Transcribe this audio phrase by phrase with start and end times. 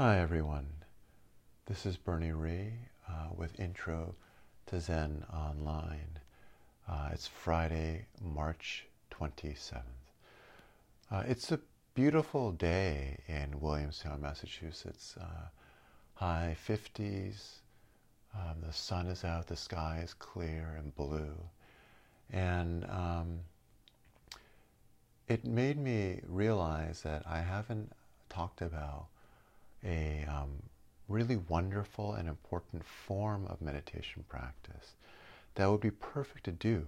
[0.00, 0.66] Hi everyone,
[1.66, 2.72] this is Bernie Rhie
[3.06, 4.14] uh, with Intro
[4.64, 6.18] to Zen Online.
[6.88, 9.82] Uh, it's Friday, March 27th.
[11.10, 11.60] Uh, it's a
[11.92, 15.18] beautiful day in Williamstown, Massachusetts.
[15.20, 15.48] Uh,
[16.14, 17.56] high 50s,
[18.34, 21.36] um, the sun is out, the sky is clear and blue.
[22.32, 23.40] And um,
[25.28, 27.92] it made me realize that I haven't
[28.30, 29.08] talked about
[29.84, 30.50] a um,
[31.08, 34.94] really wonderful and important form of meditation practice
[35.54, 36.86] that would be perfect to do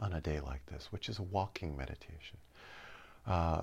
[0.00, 2.38] on a day like this, which is walking meditation.
[3.26, 3.62] Uh,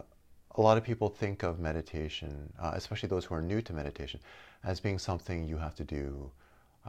[0.55, 4.19] a lot of people think of meditation, uh, especially those who are new to meditation,
[4.63, 6.31] as being something you have to do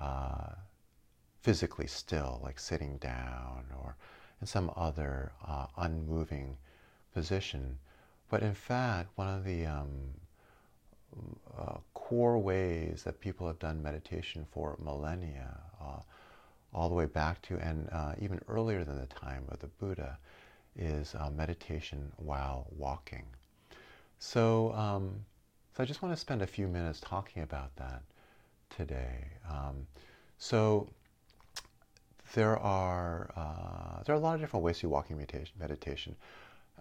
[0.01, 0.51] uh,
[1.43, 3.97] physically still, like sitting down or
[4.41, 6.57] in some other uh, unmoving
[7.15, 7.79] position.
[8.31, 9.89] But in fact, one of the um,
[11.59, 16.01] uh, core ways that people have done meditation for millennia, uh,
[16.75, 20.19] all the way back to and uh, even earlier than the time of the Buddha,
[20.77, 23.25] is uh, meditation while walking.
[24.19, 25.25] So, um,
[25.77, 28.03] so I just want to spend a few minutes talking about that
[28.71, 29.27] today.
[29.51, 29.87] Um,
[30.39, 30.89] so
[32.35, 35.55] there are uh, there are a lot of different ways to walking meditation.
[35.59, 36.17] meditation.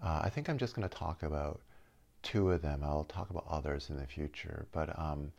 [0.02, 1.60] Uh, I think I'm just going to talk about
[2.22, 2.82] two of them.
[2.82, 5.32] I'll talk about others in the future, but um,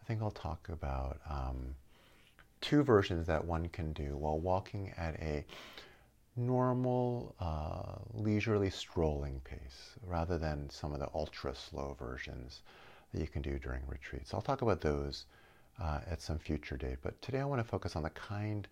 [0.00, 1.74] I think I'll talk about um,
[2.60, 5.44] two versions that one can do while walking at a
[6.36, 12.62] normal, uh, leisurely strolling pace, rather than some of the ultra slow versions
[13.12, 14.34] that you can do during retreats.
[14.34, 15.26] I'll talk about those
[15.80, 18.66] uh, at some future date, but today I want to focus on the kind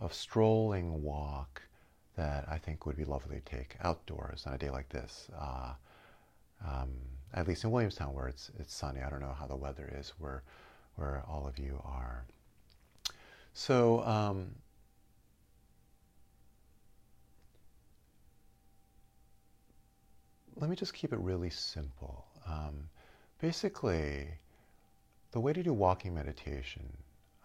[0.00, 1.62] of strolling walk
[2.16, 5.28] that I think would be lovely to take outdoors on a day like this.
[5.38, 5.72] Uh,
[6.64, 6.90] um,
[7.34, 9.00] at least in Williamstown, where it's it's sunny.
[9.00, 10.42] I don't know how the weather is where
[10.96, 12.24] where all of you are.
[13.52, 14.04] So.
[14.04, 14.52] Um,
[20.58, 22.24] let me just keep it really simple.
[22.46, 22.88] Um,
[23.40, 24.26] basically,
[25.32, 26.96] the way to do walking meditation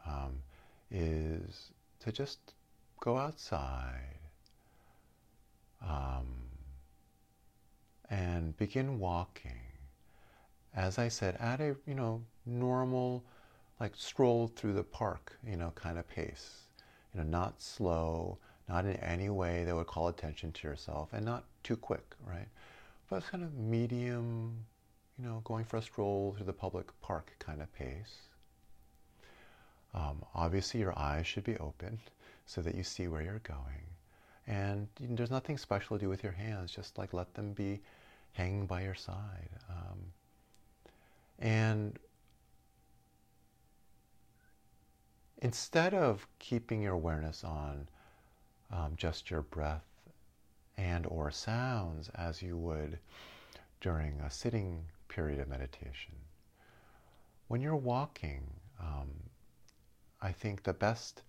[0.08, 0.42] um,
[0.90, 2.40] is to just
[3.00, 4.18] go outside
[5.86, 6.28] um,
[8.12, 9.58] and begin walking.
[10.76, 13.24] As I said, at a you know normal,
[13.80, 16.66] like stroll through the park, you know, kind of pace.
[17.14, 18.38] You know, not slow,
[18.70, 22.48] not in any way that would call attention to yourself, and not too quick, right?
[23.10, 24.66] But kind of medium,
[25.18, 28.30] you know, going for a stroll through the public park kind of pace.
[29.94, 32.00] Um, obviously, your eyes should be open
[32.46, 33.88] so that you see where you're going.
[34.48, 37.82] And there's nothing special to do with your hands, just like let them be
[38.34, 39.50] hanging by your side.
[39.70, 40.00] Um,
[41.40, 42.00] and
[45.42, 47.88] instead of keeping your awareness on
[48.72, 49.86] um, just your breath
[50.78, 53.00] and or sounds as you would
[53.82, 56.14] during a sitting period of meditation,
[57.48, 58.44] when you're walking,
[58.80, 59.10] um,
[60.22, 61.24] I think the best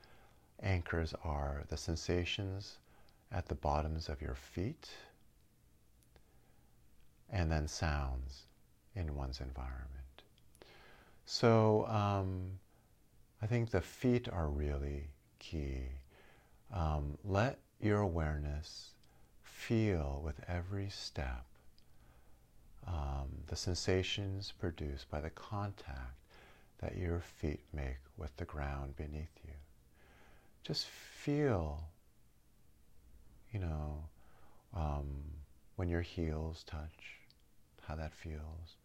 [0.63, 2.79] anchors are the sensations
[3.33, 4.91] at the bottoms of your feet
[7.33, 8.43] and then sounds
[8.95, 9.89] in one's environment.
[11.25, 12.59] So um,
[13.41, 15.85] I think the feet are really key.
[16.73, 18.91] Um, let your awareness
[19.43, 21.45] feel with every step
[22.87, 26.17] um, the sensations produced by the contact
[26.79, 29.55] that your feet make with the ground beneath you.
[30.65, 31.85] Just feel,
[33.53, 34.05] you know,
[34.75, 35.07] um,
[35.77, 37.21] when your heels touch,
[37.87, 38.77] how that feels,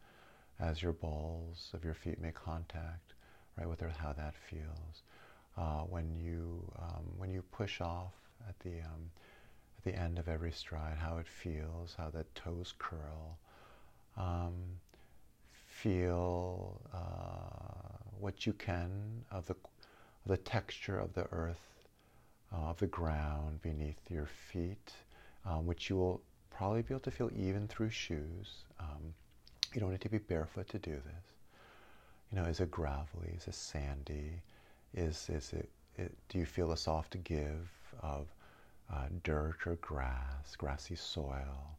[0.60, 3.14] as your balls of your feet make contact,
[3.58, 5.04] right, with earth, how that feels.
[5.58, 8.14] Uh, when you um, when you push off
[8.48, 9.10] at the um,
[9.78, 13.38] at the end of every stride, how it feels, how the toes curl.
[14.18, 14.54] Um,
[15.68, 21.62] feel uh, what you can of the of the texture of the earth,
[22.54, 24.94] uh, of the ground beneath your feet,
[25.46, 26.22] um, which you will
[26.58, 28.64] probably be able to feel even through shoes.
[28.80, 29.14] Um,
[29.76, 31.26] you don't need to be barefoot to do this.
[32.32, 33.36] You know, is it gravelly?
[33.38, 34.42] Is it sandy?
[34.94, 37.70] Is, is it, it do you feel a soft give
[38.02, 38.28] of
[38.92, 41.78] uh, dirt or grass, grassy soil?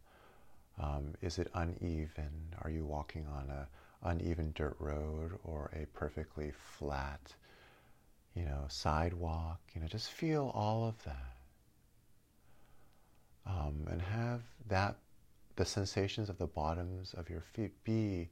[0.80, 2.30] Um, is it uneven?
[2.62, 3.66] Are you walking on a
[4.08, 7.34] uneven dirt road or a perfectly flat,
[8.36, 9.58] you know, sidewalk?
[9.74, 11.37] You know, just feel all of that
[13.48, 14.96] um, and have that
[15.56, 18.28] the sensations of the bottoms of your feet be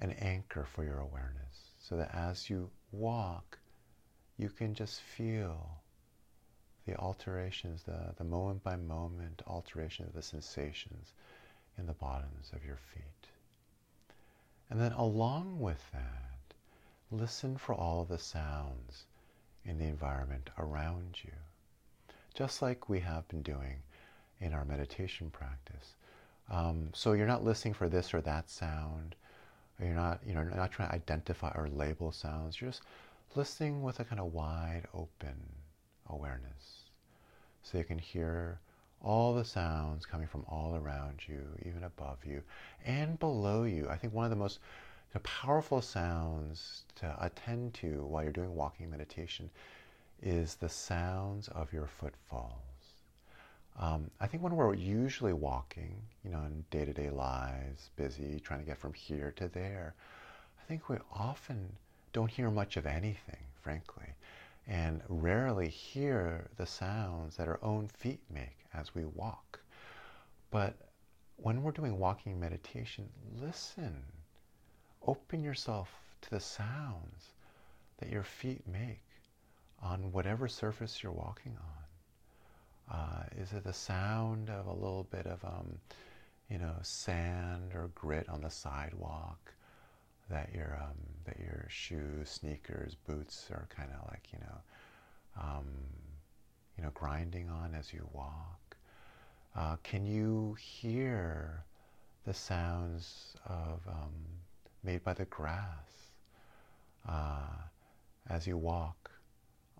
[0.00, 3.58] an anchor for your awareness so that as you walk,
[4.36, 5.80] you can just feel
[6.86, 11.12] the alterations, the, the moment by moment alteration of the sensations
[11.78, 13.28] in the bottoms of your feet.
[14.70, 16.54] And then along with that,
[17.10, 19.04] listen for all the sounds
[19.64, 21.32] in the environment around you.
[22.34, 23.82] Just like we have been doing
[24.40, 25.94] in our meditation practice.
[26.50, 29.14] Um, so you're not listening for this or that sound.
[29.78, 32.60] Or you're not, you know, not trying to identify or label sounds.
[32.60, 32.82] You're just
[33.34, 35.36] listening with a kind of wide open
[36.08, 36.84] awareness.
[37.62, 38.58] So you can hear
[39.02, 42.42] all the sounds coming from all around you, even above you
[42.84, 43.88] and below you.
[43.88, 44.58] I think one of the most
[45.22, 49.50] powerful sounds to attend to while you're doing walking meditation
[50.22, 52.69] is the sounds of your footfalls.
[53.80, 58.38] Um, I think when we're usually walking, you know, in day to day lives, busy,
[58.38, 59.94] trying to get from here to there,
[60.62, 61.72] I think we often
[62.12, 64.04] don't hear much of anything, frankly,
[64.68, 69.60] and rarely hear the sounds that our own feet make as we walk.
[70.50, 70.74] But
[71.36, 73.08] when we're doing walking meditation,
[73.40, 74.02] listen.
[75.06, 75.88] Open yourself
[76.20, 77.32] to the sounds
[77.98, 79.00] that your feet make
[79.82, 81.79] on whatever surface you're walking on.
[82.90, 85.78] Uh, is it the sound of a little bit of, um,
[86.50, 89.54] you know, sand or grit on the sidewalk
[90.28, 95.66] that your um, that your shoes, sneakers, boots are kind of like, you know, um,
[96.76, 98.76] you know, grinding on as you walk?
[99.56, 101.64] Uh, can you hear
[102.26, 104.12] the sounds of um,
[104.82, 106.12] made by the grass
[107.08, 107.46] uh,
[108.28, 109.10] as you walk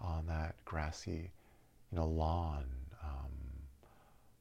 [0.00, 1.30] on that grassy,
[1.90, 2.64] you know, lawn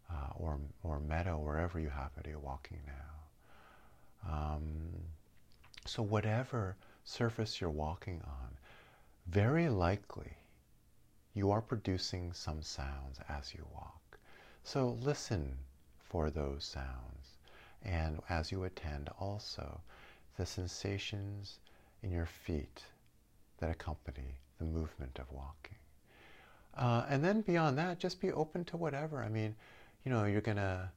[0.10, 4.32] uh, or or meadow wherever you happen to be walking now.
[4.32, 4.72] Um,
[5.86, 8.58] so whatever surface you're walking on,
[9.28, 10.38] very likely
[11.34, 14.20] you are producing some sounds as you walk.
[14.64, 15.58] So listen
[15.98, 17.38] for those sounds.
[17.84, 19.82] And as you attend, also
[20.38, 21.60] the sensations
[22.04, 22.84] in your feet
[23.60, 25.78] that accompany the movement of walking.
[26.78, 29.24] Uh, and then beyond that, just be open to whatever.
[29.24, 29.56] I mean,
[30.04, 30.92] you know, you're gonna,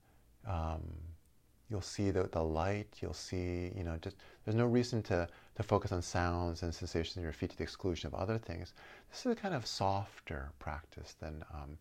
[0.47, 0.83] um,
[1.69, 5.27] you'll see the, the light, you'll see, you know, just, there's no reason to,
[5.57, 8.75] to focus on sounds and sensations in your feet to the exclusion of other things.
[9.11, 11.79] This is a kind of softer practice than, um,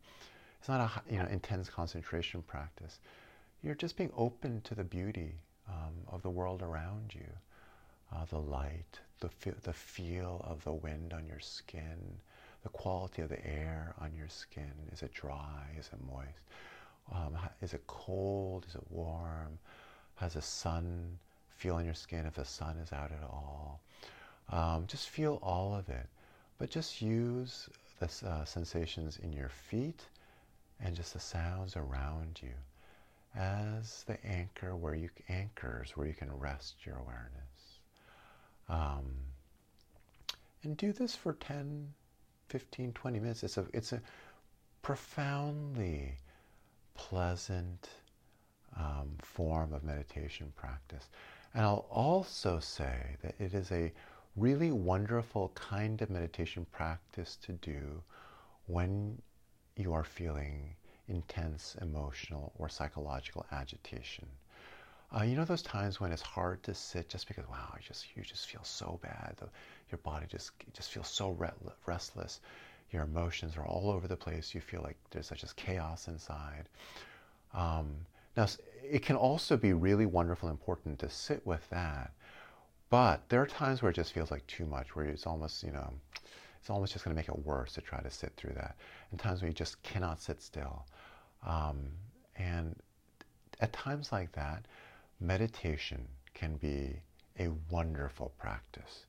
[0.60, 3.00] it's not a, you know, intense concentration practice.
[3.64, 5.34] You're just being open to the beauty
[5.68, 7.28] um, of the world around you.
[8.14, 9.30] Uh, the light, the,
[9.64, 12.20] the feel of the wind on your skin,
[12.64, 14.72] the quality of the air on your skin.
[14.92, 15.64] Is it dry?
[15.80, 16.28] Is it moist?
[17.14, 18.66] Um, is it cold?
[18.68, 19.60] Is it warm?
[20.16, 21.18] Has the sun
[21.50, 23.82] feel on your skin if the sun is out at all?
[24.50, 26.08] Um, just feel all of it.
[26.58, 27.70] But just use
[28.00, 30.02] the uh, sensations in your feet
[30.84, 32.54] and just the sounds around you
[33.36, 37.80] as the anchor where you anchors where you can rest your awareness.
[38.68, 39.14] Um,
[40.64, 41.88] and do this for 10,
[42.50, 43.44] 15, 20 minutes.
[43.44, 44.02] It's a, it's a
[44.82, 46.16] profoundly
[46.96, 47.90] pleasant
[48.78, 51.10] um, form of meditation practice.
[51.54, 53.92] And I'll also say that it is a
[54.36, 58.02] really wonderful kind of meditation practice to do
[58.68, 59.22] when
[59.76, 60.76] you are feeling
[61.08, 64.26] intense emotional or psychological agitation.
[65.14, 68.06] Uh, you know those times when it's hard to sit just because wow, you just
[68.16, 69.34] you just feel so bad.
[69.38, 69.48] The,
[69.92, 71.38] your body just just feels so
[71.86, 72.40] restless.
[72.92, 74.54] Your emotions are all over the place.
[74.54, 76.68] You feel like there's such as chaos inside.
[77.54, 77.96] Um,
[78.36, 78.48] now
[78.84, 82.12] it can also be really wonderful and important to sit with that,
[82.90, 85.72] but there are times where it just feels like too much, where it's almost you
[85.72, 85.94] know,
[86.60, 88.76] it's almost just going to make it worse to try to sit through that.
[89.12, 90.86] And times when you just cannot sit still,
[91.46, 91.78] um,
[92.36, 92.76] and
[93.60, 94.66] at times like that
[95.20, 97.00] meditation can be
[97.40, 99.06] a wonderful practice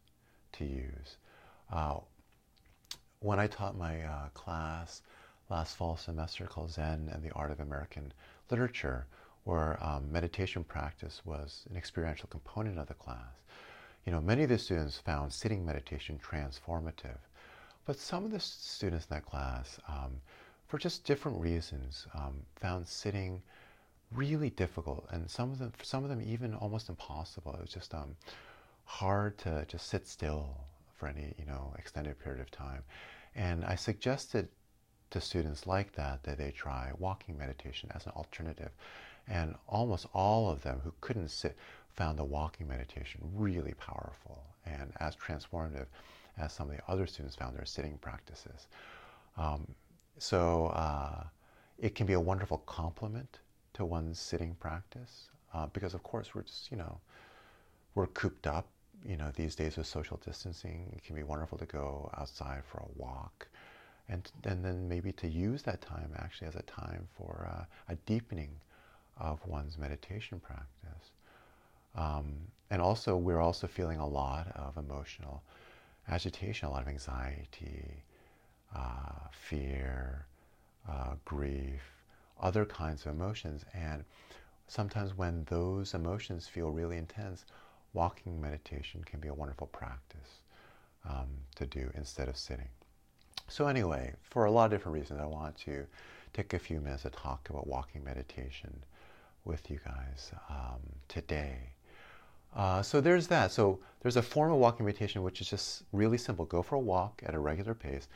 [0.52, 1.16] to use.
[1.72, 1.98] Uh,
[3.22, 5.02] when I taught my uh, class
[5.48, 8.12] last fall semester called Zen and the Art of American
[8.50, 9.06] Literature,
[9.44, 13.44] where um, meditation practice was an experiential component of the class,
[14.04, 17.18] you know, many of the students found sitting meditation transformative.
[17.84, 20.20] But some of the students in that class, um,
[20.66, 23.40] for just different reasons, um, found sitting
[24.12, 27.54] really difficult, and some of them, some of them even almost impossible.
[27.54, 28.16] It was just um,
[28.84, 30.56] hard to just sit still
[31.02, 32.84] for any you know extended period of time.
[33.34, 34.46] And I suggested
[35.10, 38.70] to students like that that they try walking meditation as an alternative.
[39.26, 41.56] And almost all of them who couldn't sit
[41.88, 45.86] found the walking meditation really powerful and as transformative
[46.38, 48.68] as some of the other students found their sitting practices.
[49.36, 49.66] Um,
[50.18, 51.24] so uh,
[51.78, 53.40] it can be a wonderful complement
[53.74, 57.00] to one's sitting practice uh, because, of course, we're just, you know,
[57.96, 58.66] we're cooped up.
[59.04, 62.78] You know, these days with social distancing, it can be wonderful to go outside for
[62.78, 63.48] a walk
[64.08, 67.96] and, and then maybe to use that time actually as a time for uh, a
[68.06, 68.50] deepening
[69.18, 71.10] of one's meditation practice.
[71.94, 72.32] Um,
[72.70, 75.42] and also, we're also feeling a lot of emotional
[76.08, 78.02] agitation, a lot of anxiety,
[78.74, 80.26] uh, fear,
[80.88, 81.82] uh, grief,
[82.40, 83.64] other kinds of emotions.
[83.74, 84.04] And
[84.68, 87.44] sometimes when those emotions feel really intense,
[87.92, 90.40] walking meditation can be a wonderful practice
[91.08, 92.68] um, to do instead of sitting.
[93.48, 95.86] So anyway, for a lot of different reasons, I want to
[96.32, 98.72] take a few minutes to talk about walking meditation
[99.44, 101.58] with you guys um, today.
[102.54, 103.50] Uh, so there's that.
[103.50, 106.44] So there's a form of walking meditation which is just really simple.
[106.44, 108.08] Go for a walk at a regular pace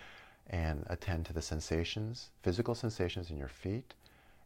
[0.48, 3.94] and attend to the sensations, physical sensations in your feet,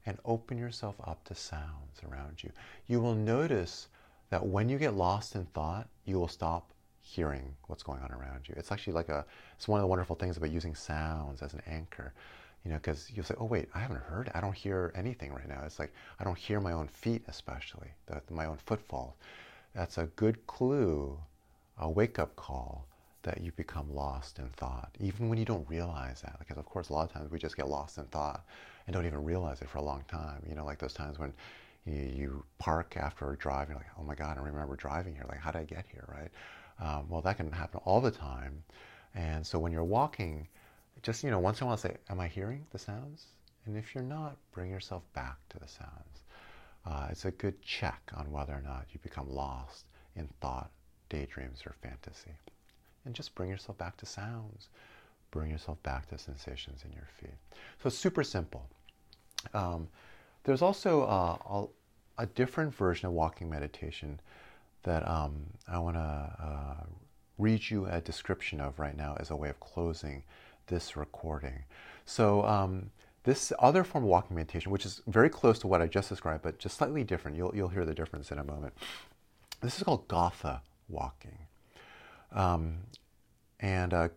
[0.06, 2.50] and open yourself up to sounds around you.
[2.86, 3.88] You will notice
[4.30, 6.70] that when you get lost in thought, you will stop
[7.02, 8.54] hearing what's going on around you.
[8.56, 9.24] It's actually like a,
[9.56, 12.12] it's one of the wonderful things about using sounds as an anchor
[12.64, 15.48] you know, because you'll say, oh, wait, I haven't heard, I don't hear anything right
[15.48, 15.62] now.
[15.64, 19.16] It's like, I don't hear my own feet, especially, the, my own footfall.
[19.74, 21.18] That's a good clue,
[21.78, 22.86] a wake up call
[23.22, 26.38] that you become lost in thought, even when you don't realize that.
[26.38, 28.44] Because, of course, a lot of times we just get lost in thought
[28.86, 30.42] and don't even realize it for a long time.
[30.48, 31.32] You know, like those times when
[31.86, 35.24] you, you park after a drive, you're like, oh my God, I remember driving here.
[35.28, 36.30] Like, how did I get here, right?
[36.80, 38.62] Um, well, that can happen all the time.
[39.14, 40.46] And so when you're walking,
[41.02, 43.26] just, you know, once in a while say, Am I hearing the sounds?
[43.66, 46.24] And if you're not, bring yourself back to the sounds.
[46.86, 49.84] Uh, it's a good check on whether or not you become lost
[50.16, 50.70] in thought,
[51.08, 52.32] daydreams, or fantasy.
[53.04, 54.68] And just bring yourself back to sounds.
[55.30, 57.36] Bring yourself back to sensations in your feet.
[57.82, 58.66] So super simple.
[59.54, 59.88] Um,
[60.44, 61.36] there's also uh,
[62.18, 64.20] a, a, different version of walking meditation
[64.82, 66.84] that um, I want to uh,
[67.38, 70.22] read you a description of right now as a way of closing
[70.66, 71.64] this recording.
[72.06, 72.90] So um,
[73.24, 76.42] this other form of walking meditation, which is very close to what I just described,
[76.42, 78.72] but just slightly different, you'll, you'll hear the difference in a moment.
[79.60, 81.38] This is called Gatha walking.
[82.32, 82.78] Um,
[83.58, 84.08] and uh,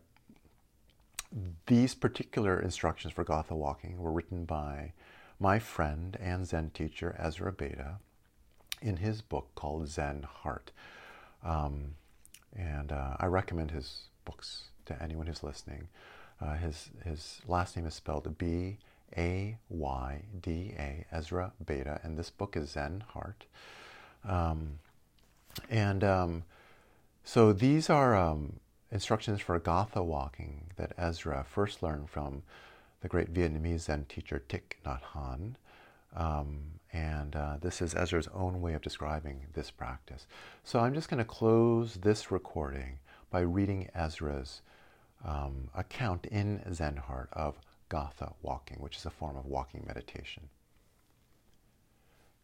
[1.65, 4.93] these particular instructions for Gatha walking were written by
[5.43, 7.97] my friend and Zen teacher Ezra Bayda
[8.81, 10.71] in his book called Zen Heart.
[11.43, 11.95] Um,
[12.55, 15.89] and uh, I recommend his books to anyone who's listening.
[16.39, 18.77] Uh, his, his last name is spelled B
[19.17, 23.43] A Y D A, Ezra Bayda, and this book is Zen Heart.
[24.23, 24.79] Um,
[25.69, 26.43] and um,
[27.25, 28.61] so these are um,
[28.93, 32.43] instructions for Gatha walking that Ezra first learned from
[33.03, 35.55] the great Vietnamese Zen teacher Thich Nhat Hanh.
[36.15, 40.25] Um, and uh, this is Ezra's own way of describing this practice.
[40.63, 44.61] So I'm just going to close this recording by reading Ezra's
[45.25, 47.57] um, account in Zen Heart of
[47.89, 50.43] Gatha walking, which is a form of walking meditation.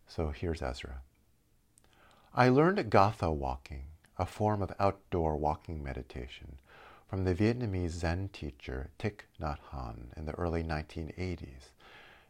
[0.07, 1.01] So here's Ezra.
[2.35, 3.83] I learned Gatha walking,
[4.17, 6.57] a form of outdoor walking meditation,
[7.09, 11.71] from the Vietnamese Zen teacher Thich Nhat Hanh in the early 1980s,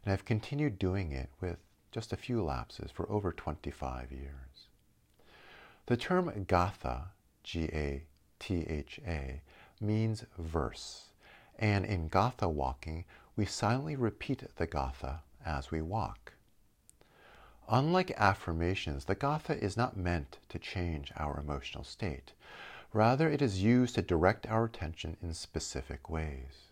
[0.02, 1.58] and I've continued doing it with
[1.92, 4.68] just a few lapses for over 25 years.
[5.84, 7.10] The term Gatha,
[7.44, 8.04] G A
[8.38, 9.42] T H A,
[9.82, 11.10] means verse,
[11.58, 13.04] and in Gatha walking,
[13.36, 16.32] we silently repeat the Gatha as we walk.
[17.68, 22.32] Unlike affirmations, the Gatha is not meant to change our emotional state.
[22.92, 26.70] Rather, it is used to direct our attention in specific ways.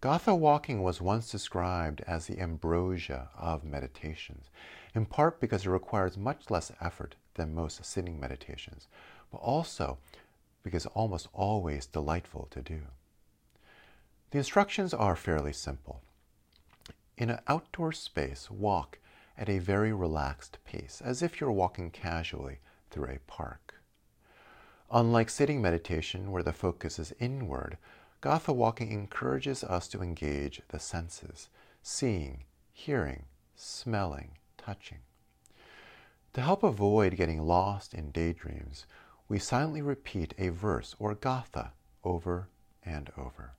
[0.00, 4.50] Gatha walking was once described as the ambrosia of meditations,
[4.94, 8.88] in part because it requires much less effort than most sitting meditations,
[9.30, 9.98] but also
[10.62, 12.80] because almost always delightful to do.
[14.30, 16.00] The instructions are fairly simple.
[17.18, 18.98] In an outdoor space, walk
[19.36, 23.81] at a very relaxed pace, as if you're walking casually through a park.
[24.94, 27.78] Unlike sitting meditation, where the focus is inward,
[28.20, 31.48] Gatha walking encourages us to engage the senses,
[31.82, 32.44] seeing,
[32.74, 34.98] hearing, smelling, touching.
[36.34, 38.84] To help avoid getting lost in daydreams,
[39.28, 41.72] we silently repeat a verse or gatha
[42.04, 42.48] over
[42.84, 43.52] and over.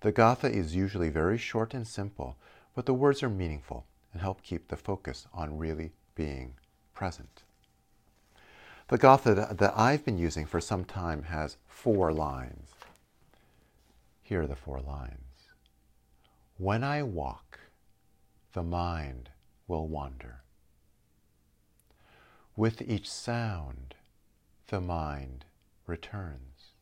[0.00, 2.36] The gatha is usually very short and simple,
[2.74, 6.54] but the words are meaningful and help keep the focus on really being
[6.92, 7.44] present.
[8.90, 12.70] The Gatha that I've been using for some time has four lines.
[14.20, 15.46] Here are the four lines.
[16.58, 17.60] When I walk,
[18.52, 19.30] the mind
[19.68, 20.42] will wander.
[22.56, 23.94] With each sound,
[24.66, 25.44] the mind
[25.86, 26.72] returns.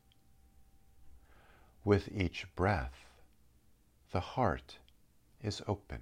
[1.84, 3.04] With each breath,
[4.12, 4.78] the heart
[5.42, 6.00] is open.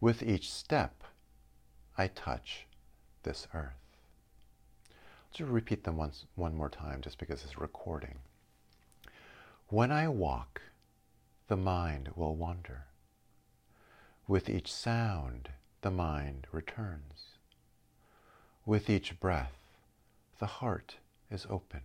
[0.00, 1.02] With each step,
[1.98, 2.68] I touch
[3.24, 3.83] this earth.
[5.36, 8.18] Let's repeat them once, one more time just because it's recording.
[9.66, 10.62] When I walk,
[11.48, 12.84] the mind will wander.
[14.28, 15.48] With each sound,
[15.80, 17.32] the mind returns.
[18.64, 19.56] With each breath,
[20.38, 20.98] the heart
[21.32, 21.80] is open.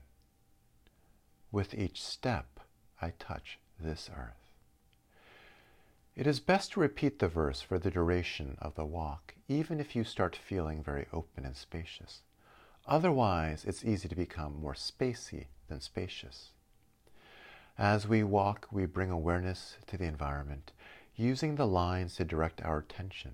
[1.52, 2.60] With each step,
[3.02, 4.52] I touch this earth.
[6.16, 9.96] It is best to repeat the verse for the duration of the walk, even if
[9.96, 12.22] you start feeling very open and spacious.
[12.90, 16.54] Otherwise, it's easy to become more spacey than spacious.
[17.78, 20.72] As we walk, we bring awareness to the environment,
[21.16, 23.34] using the lines to direct our attention.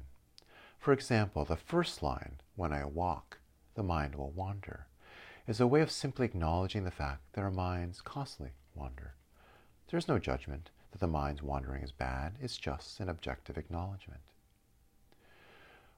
[0.77, 3.37] For example, the first line, when I walk,
[3.75, 4.87] the mind will wander,
[5.47, 9.13] is a way of simply acknowledging the fact that our minds constantly wander.
[9.87, 14.21] There's no judgment that the mind's wandering is bad, it's just an objective acknowledgement.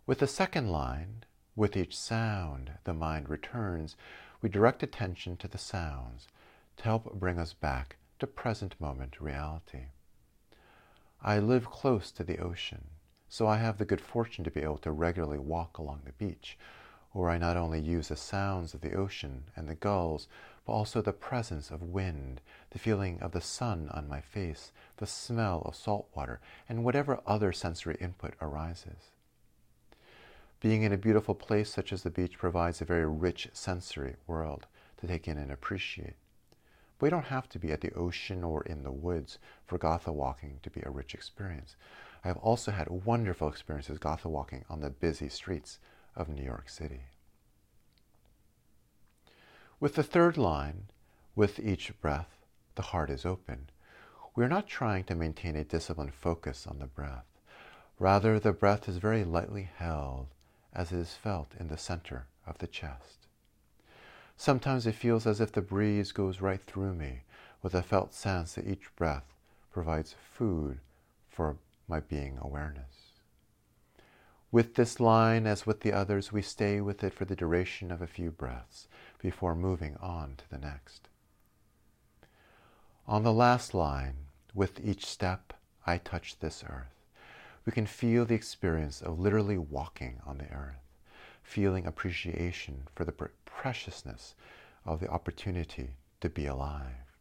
[0.05, 1.23] With the second line,
[1.57, 3.97] with each sound the mind returns,
[4.43, 6.27] we direct attention to the sounds
[6.77, 9.87] to help bring us back to present moment reality.
[11.19, 12.85] I live close to the ocean,
[13.27, 16.59] so I have the good fortune to be able to regularly walk along the beach,
[17.11, 20.27] where I not only use the sounds of the ocean and the gulls,
[20.63, 25.07] but also the presence of wind, the feeling of the sun on my face, the
[25.07, 29.11] smell of salt water, and whatever other sensory input arises.
[30.67, 34.67] Being in a beautiful place such as the beach provides a very rich sensory world
[34.97, 36.15] to take in and appreciate.
[37.00, 40.12] But we don't have to be at the ocean or in the woods for Gatha
[40.12, 41.77] walking to be a rich experience.
[42.21, 45.80] I have also had wonderful experiences Gatha walking on the busy streets
[46.17, 47.03] of New York City.
[49.80, 50.88] With the third line,
[51.34, 52.43] with each breath,
[52.75, 53.69] the heart is open.
[54.36, 57.39] We are not trying to maintain a disciplined focus on the breath.
[57.99, 60.27] Rather, the breath is very lightly held
[60.77, 63.27] as it is felt in the center of the chest.
[64.37, 67.23] Sometimes it feels as if the breeze goes right through me
[67.63, 69.33] with a felt sense that each breath
[69.71, 70.79] provides food
[71.27, 73.13] for my being awareness.
[74.51, 78.01] With this line, as with the others, we stay with it for the duration of
[78.01, 78.87] a few breaths
[79.19, 81.09] before moving on to the next.
[83.07, 84.15] On the last line,
[84.53, 85.53] with each step,
[85.85, 86.96] I touch this earth
[87.67, 90.88] we can feel the experience of literally walking on the earth,
[91.43, 93.12] feeling appreciation for the
[93.43, 94.36] preciousness
[94.86, 95.89] of the opportunity
[96.21, 97.12] to be alive.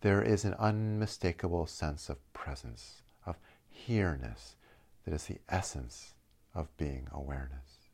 [0.00, 3.36] There is an unmistakable sense of presence, of
[3.68, 4.56] here-ness,
[5.04, 6.14] that is the essence
[6.52, 7.86] of being awareness.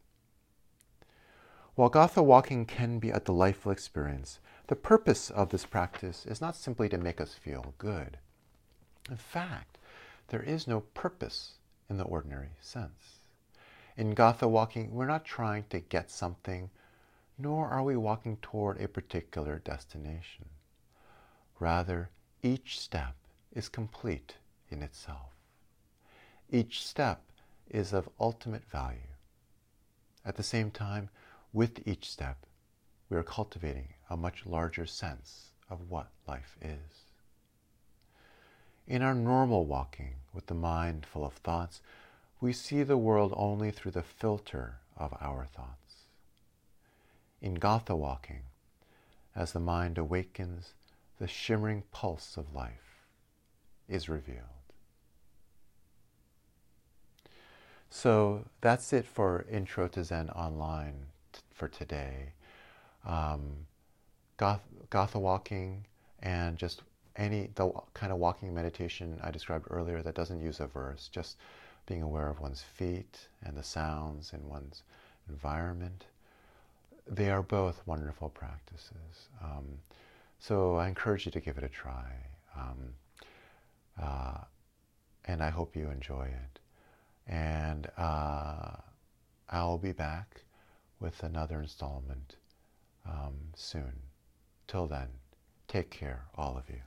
[1.75, 6.57] While Gatha walking can be a delightful experience, the purpose of this practice is not
[6.57, 8.17] simply to make us feel good.
[9.11, 9.72] In fact,
[10.29, 11.55] there is no purpose
[11.89, 13.19] in the ordinary sense.
[13.97, 16.71] In Gatha walking, we're not trying to get something,
[17.37, 20.47] nor are we walking toward a particular destination.
[21.59, 22.11] Rather,
[22.43, 23.15] each step
[23.53, 24.37] is complete
[24.71, 25.35] in itself.
[26.51, 27.23] Each step
[27.69, 28.99] is of ultimate value.
[30.25, 31.11] At the same time,
[31.53, 32.47] with each step,
[33.09, 37.12] we are cultivating a much larger sense of what life is.
[38.87, 41.81] In our normal walking with the mind full of thoughts,
[42.40, 46.07] we see the world only through the filter of our thoughts.
[47.40, 48.42] In Gatha walking,
[49.35, 50.75] as the mind awakens,
[51.18, 53.07] the shimmering pulse of life
[53.88, 54.38] is revealed.
[57.88, 62.33] So that's it for Intro to Zen Online t- for today.
[63.05, 63.66] Um,
[65.14, 65.85] walking
[66.21, 66.83] and just
[67.16, 71.37] any the kind of walking meditation I described earlier that doesn't use a verse, just
[71.87, 74.83] being aware of one's feet and the sounds in one's
[75.29, 76.07] environment.
[77.07, 79.29] They are both wonderful practices.
[79.42, 79.66] Um,
[80.38, 82.12] so I encourage you to give it a try.
[82.57, 82.94] Um,
[84.01, 84.38] uh,
[85.25, 86.59] and I hope you enjoy it.
[87.27, 88.77] And uh,
[89.51, 90.42] I'll be back
[91.01, 92.37] with another installment
[93.07, 93.92] um, soon.
[94.66, 95.09] Till then,
[95.68, 96.81] take care, all of you.